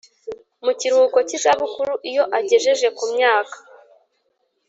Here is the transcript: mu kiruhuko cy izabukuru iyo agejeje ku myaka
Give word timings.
mu 0.65 0.71
kiruhuko 0.79 1.17
cy 1.27 1.35
izabukuru 1.37 1.93
iyo 2.09 2.23
agejeje 2.37 2.87
ku 2.97 3.03
myaka 3.13 3.57